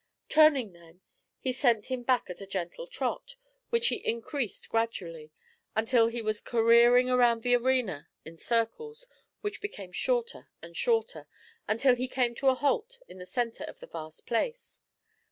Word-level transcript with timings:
Turning 0.29 0.73
then, 0.73 1.01
he 1.39 1.53
sent 1.53 1.85
him 1.91 2.01
back 2.01 2.27
at 2.27 2.41
a 2.41 2.47
gentle 2.47 2.87
trot, 2.87 3.35
which 3.69 3.89
he 3.89 3.97
increased 3.97 4.67
gradually, 4.67 5.31
until 5.75 6.07
he 6.07 6.23
was 6.23 6.41
careering 6.41 7.07
around 7.07 7.43
the 7.43 7.53
arena 7.55 8.09
in 8.25 8.35
circles, 8.35 9.05
which 9.41 9.61
became 9.61 9.91
shorter 9.91 10.49
and 10.59 10.75
shorter, 10.75 11.27
until 11.67 11.93
he 11.95 12.07
came 12.07 12.33
to 12.33 12.49
a 12.49 12.55
halt 12.55 12.99
in 13.07 13.19
the 13.19 13.27
centre 13.27 13.63
of 13.65 13.79
the 13.79 13.85
vast 13.85 14.25
place. 14.25 14.81